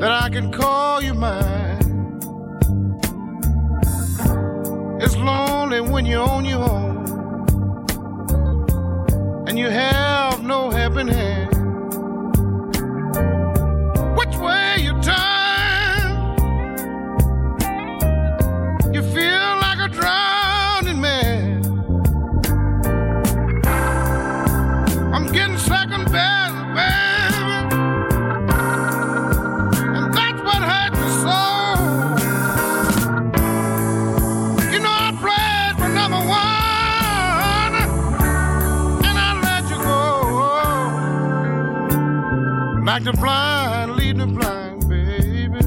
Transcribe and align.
that 0.00 0.10
I 0.10 0.30
can 0.30 0.50
call 0.50 1.02
you 1.02 1.12
mine. 1.12 2.18
It's 4.98 5.14
lonely 5.14 5.82
when 5.82 6.06
you're 6.06 6.26
on 6.26 6.46
your 6.46 6.62
own 6.62 7.06
and 9.46 9.58
you 9.58 9.68
have 9.68 9.99
Like 42.92 43.04
the 43.04 43.12
blind 43.12 43.92
leading 43.92 44.18
the 44.18 44.26
blind, 44.26 44.88
baby. 44.88 45.60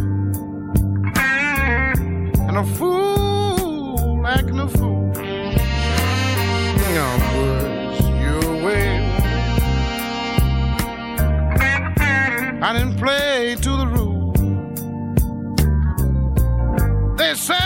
And 2.48 2.58
a 2.58 2.66
fool 2.76 4.28
acting 4.28 4.60
a 4.60 4.68
fool. 4.68 5.14
I'll 7.06 7.20
push 7.32 8.02
you 8.24 8.36
away. 8.56 8.90
I 12.62 12.74
didn't 12.74 12.98
play 12.98 13.56
to 13.56 13.70
the 13.70 13.88
rules. 13.88 14.42
They 17.18 17.36
say 17.36 17.63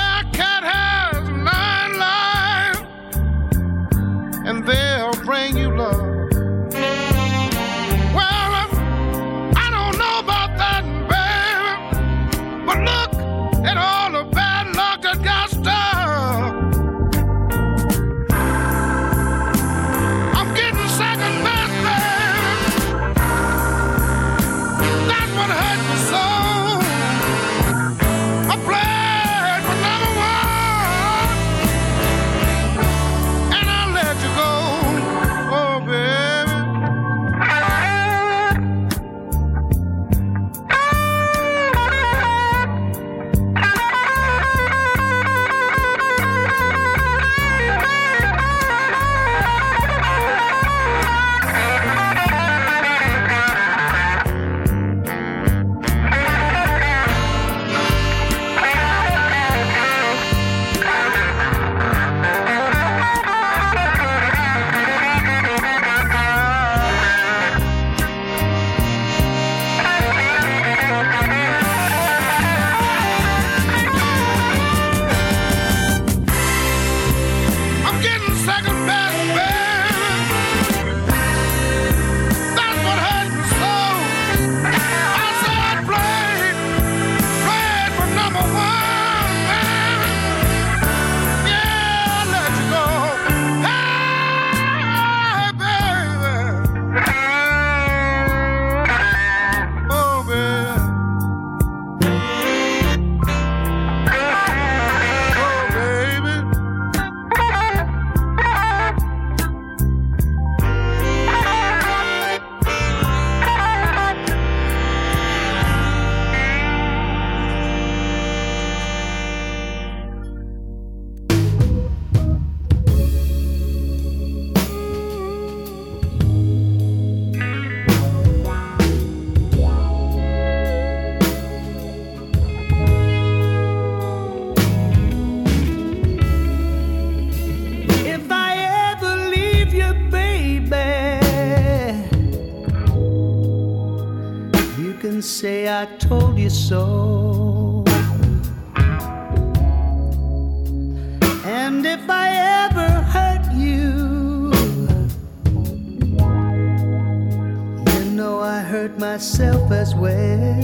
hurt 158.67 158.99
myself 158.99 159.71
as 159.71 159.95
well. 159.95 160.59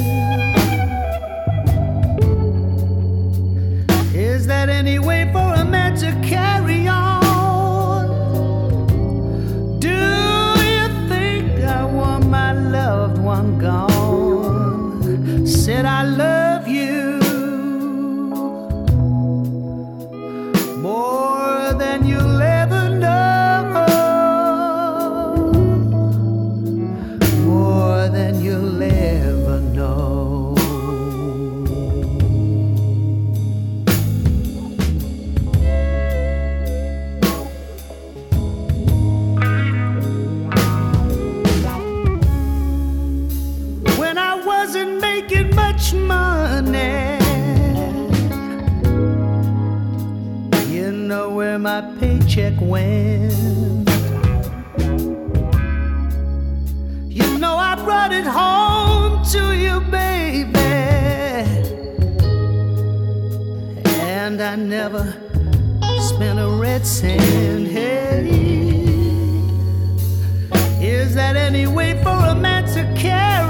Is 4.13 4.45
that 4.48 4.67
any 4.67 5.00
way 5.00 5.31
for? 5.31 5.42
paycheck 52.33 52.59
went. 52.61 53.89
You 57.07 57.37
know 57.37 57.55
I 57.57 57.75
brought 57.83 58.11
it 58.11 58.25
home 58.25 59.23
to 59.33 59.55
you, 59.55 59.79
baby. 59.91 60.49
And 63.99 64.41
I 64.41 64.55
never 64.55 65.15
spent 66.01 66.39
a 66.39 66.47
red 66.47 66.85
cent. 66.85 67.67
Hey, 67.67 68.27
is 70.81 71.13
that 71.15 71.35
any 71.35 71.67
way 71.67 72.01
for 72.01 72.09
a 72.09 72.35
man 72.35 72.63
to 72.73 72.83
care? 72.99 73.42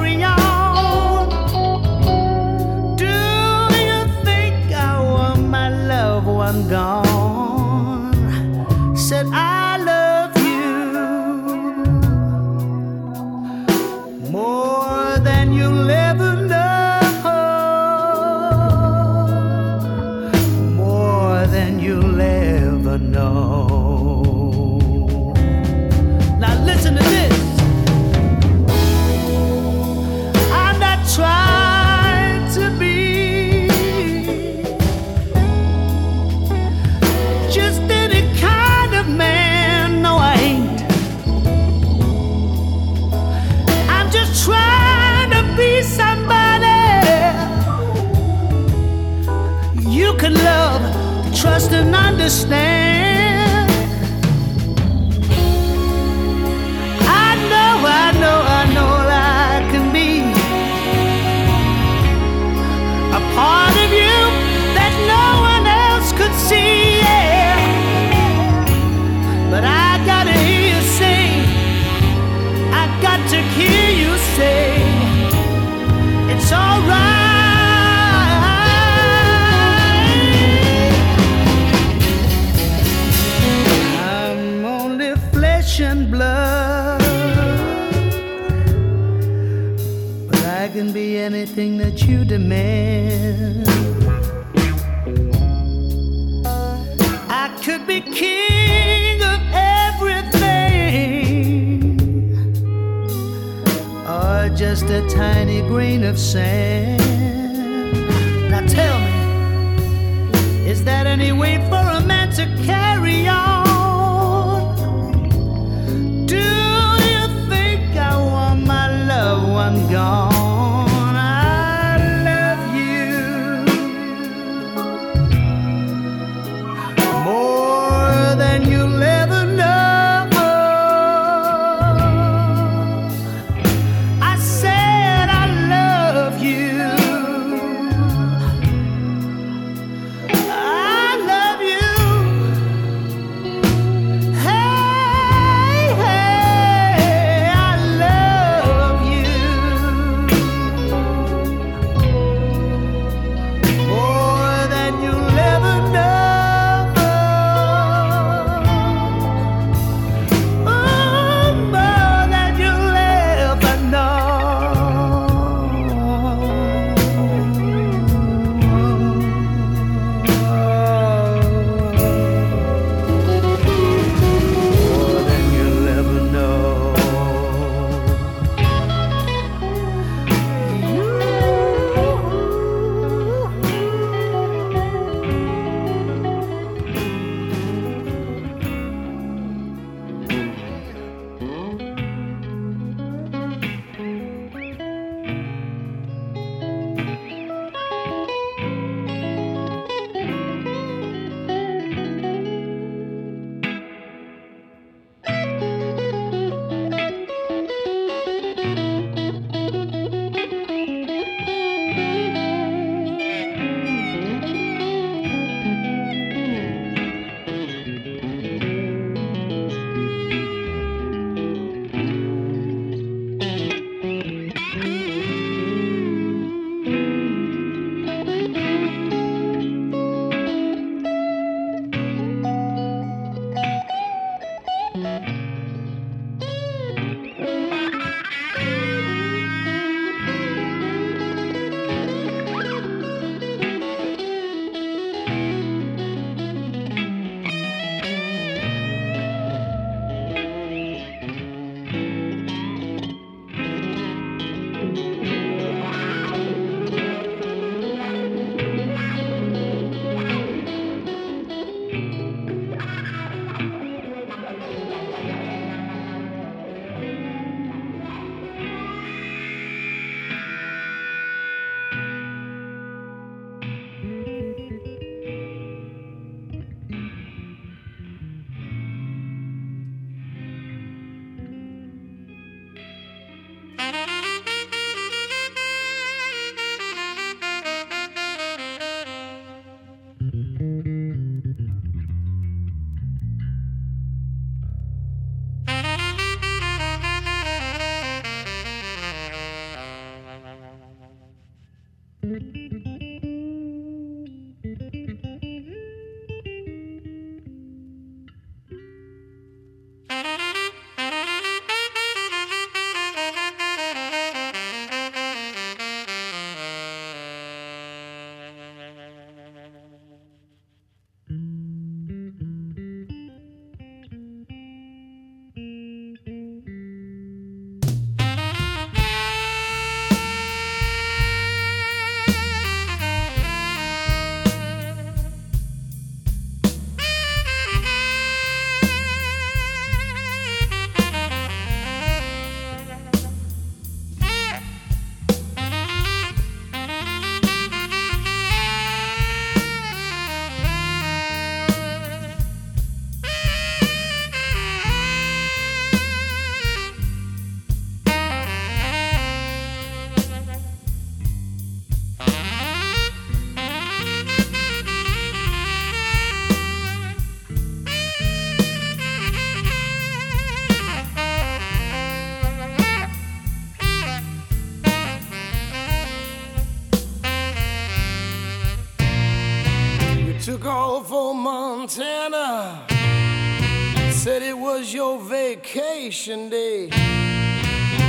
was 384.74 384.92
your 384.92 385.20
vacation 385.20 386.50
day. 386.50 386.88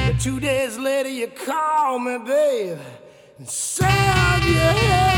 But 0.06 0.18
two 0.18 0.40
days 0.40 0.78
later, 0.78 1.10
you 1.10 1.26
called 1.26 2.02
me, 2.02 2.16
babe, 2.24 2.78
and 3.38 3.46
said, 3.46 3.90
yeah. 3.90 5.13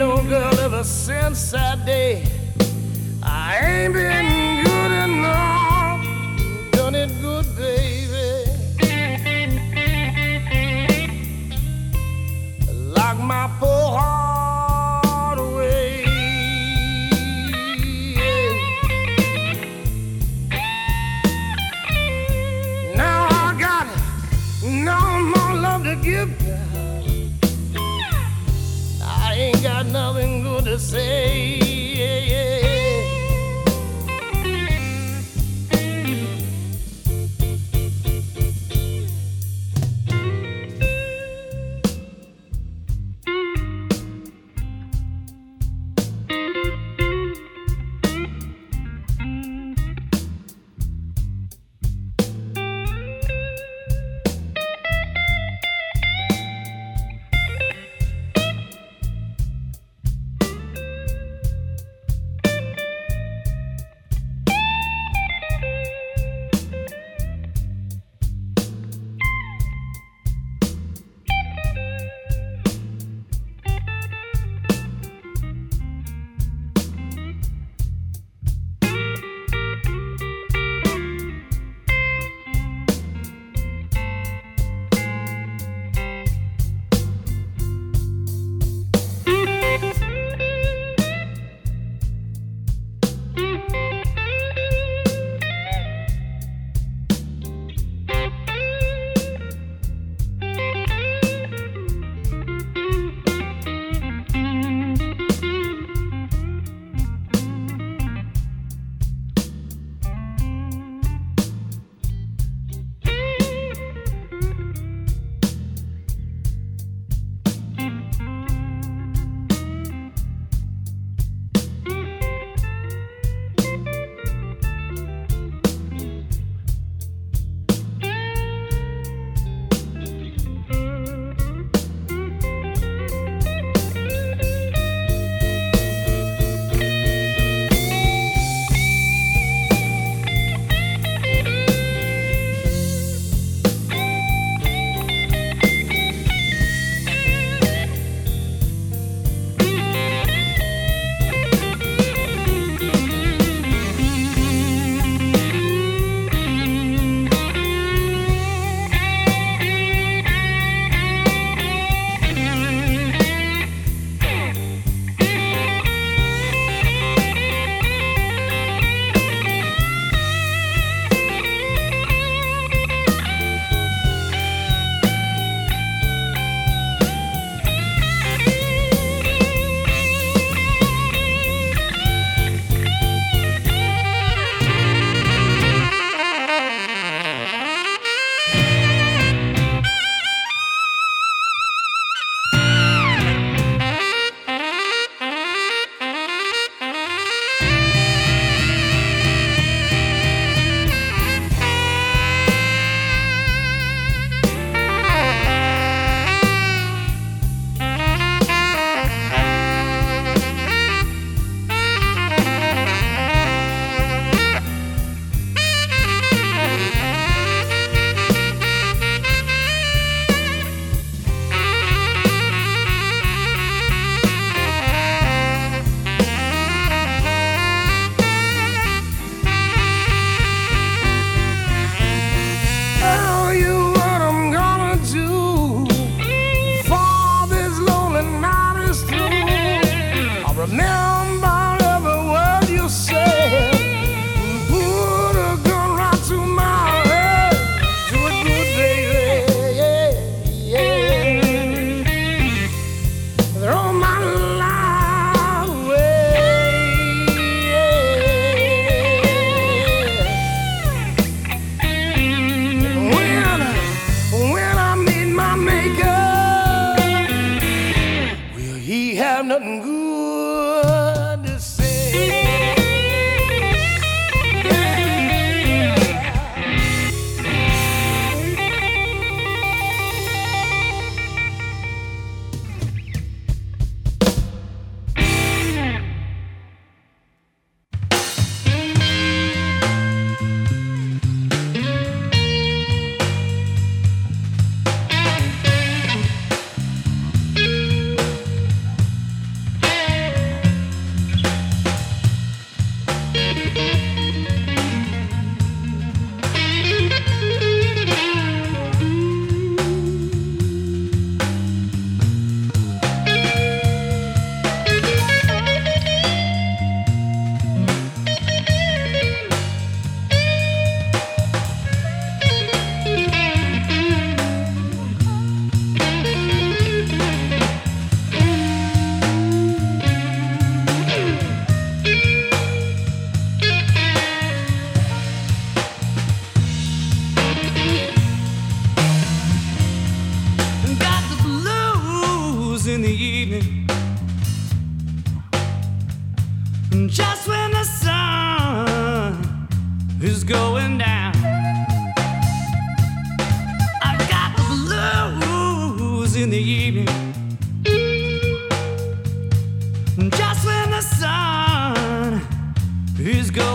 no 0.00 0.16
girl 0.22 0.58
ever 0.60 0.82
since 0.82 1.50
that 1.50 1.84
day. 1.84 2.24
I 3.22 3.58
ain't 3.60 3.92
been 3.92 4.29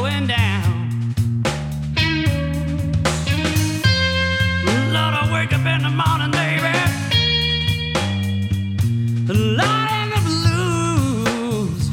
going 0.05 0.27
down. 0.27 0.89
Lord, 4.93 5.13
I 5.21 5.29
wake 5.33 5.51
up 5.53 5.65
in 5.65 5.81
the 5.81 5.93
morning, 6.01 6.31
baby. 6.41 6.73
Lord, 9.33 9.89
and 9.99 10.11
the 10.15 10.21
blues 10.29 11.89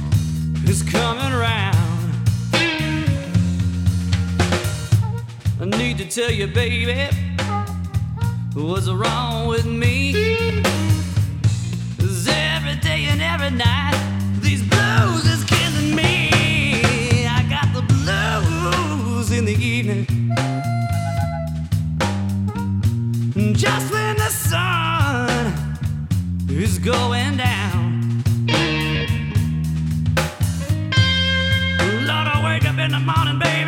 is 0.68 0.82
coming 0.82 1.32
round. 1.32 2.12
I 5.60 5.64
need 5.78 5.96
to 5.98 6.06
tell 6.06 6.30
you, 6.30 6.48
baby, 6.48 7.08
what's 8.54 8.88
wrong 8.90 9.48
with 9.48 9.64
me? 9.64 10.10
Is 11.98 12.28
every 12.28 12.76
day 12.76 13.06
and 13.06 13.22
every 13.22 13.50
night. 13.50 14.11
going 26.82 27.36
down. 27.36 28.24
Lord, 32.06 32.26
I 32.26 32.42
wake 32.44 32.64
up 32.68 32.78
in 32.78 32.90
the 32.90 32.98
morning, 32.98 33.38
baby. 33.38 33.61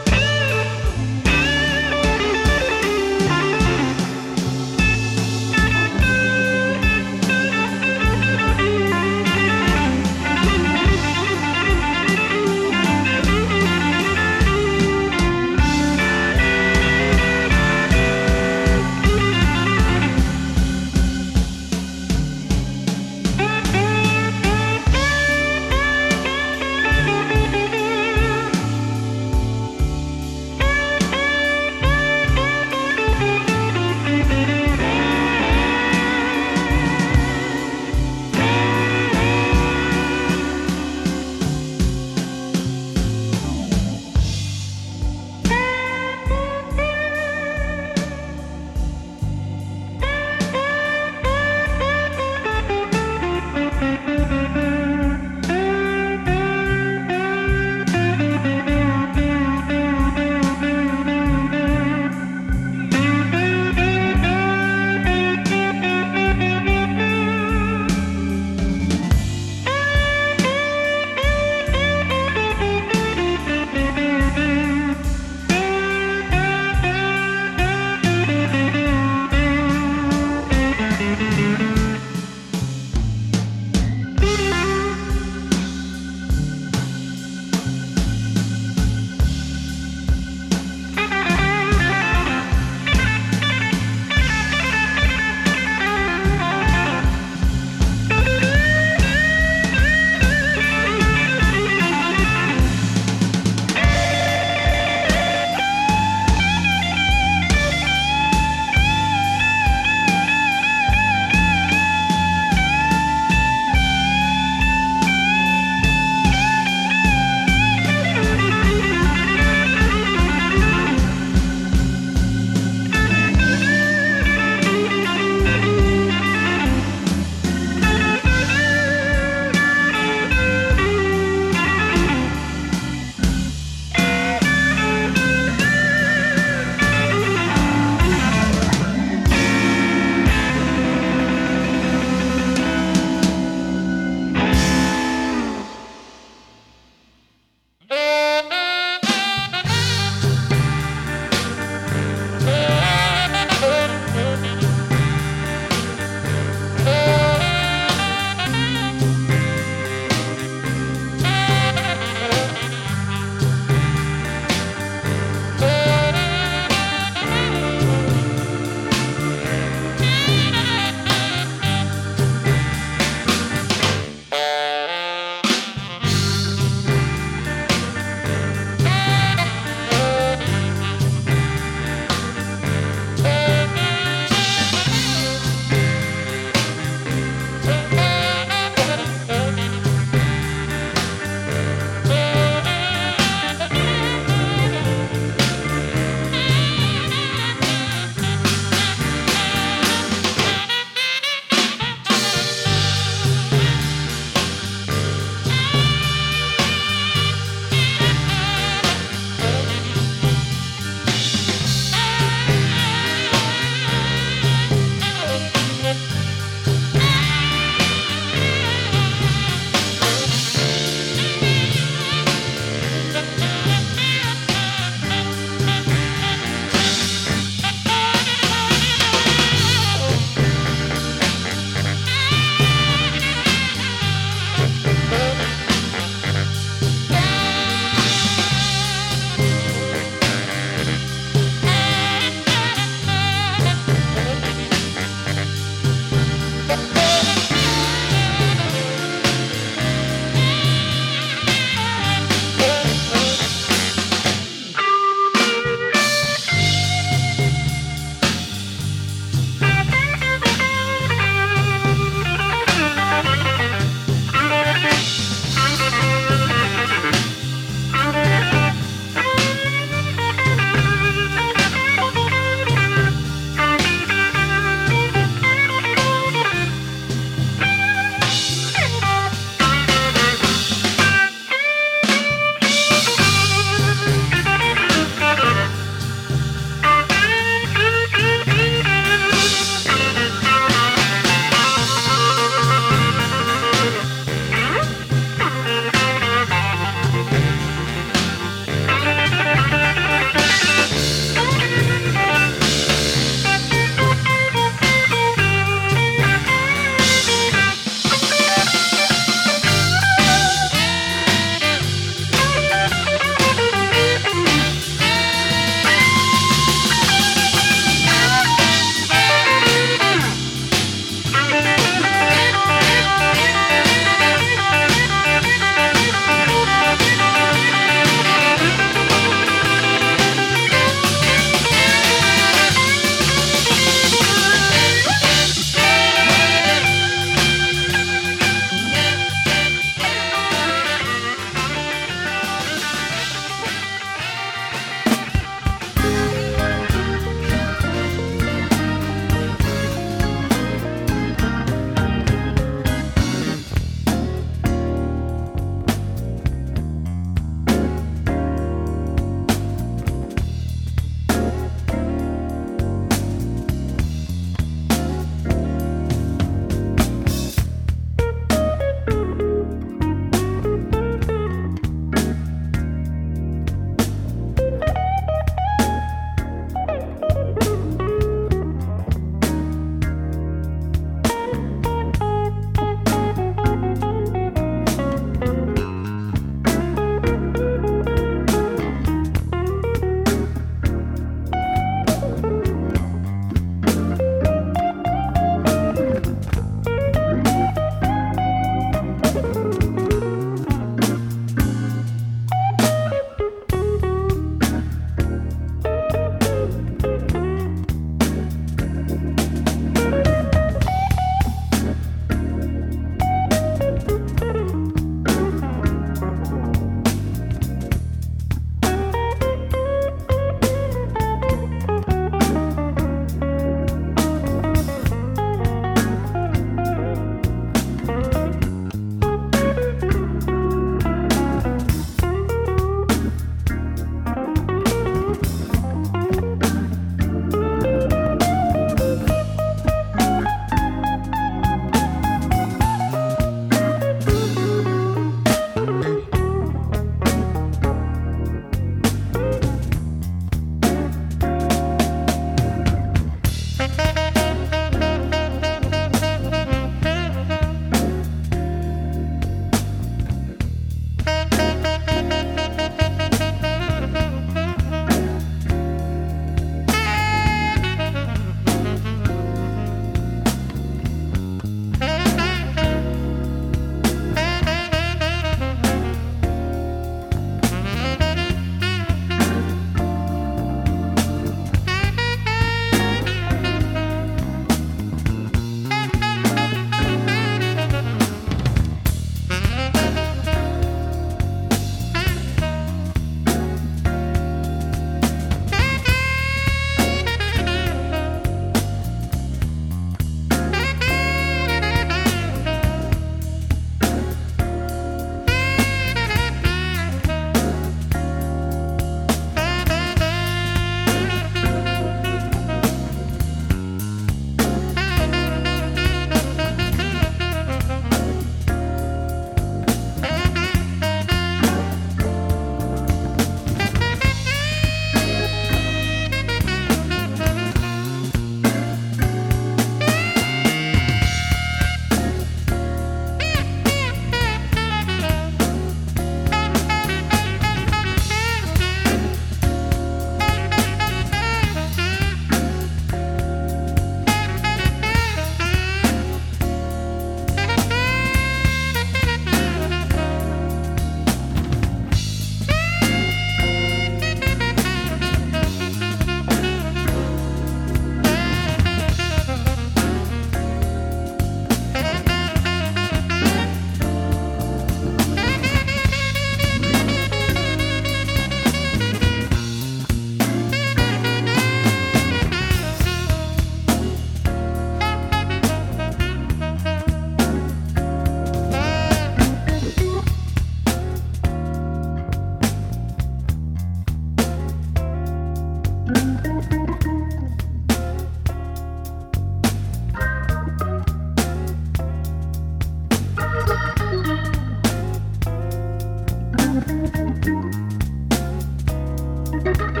Bye. 599.63 600.00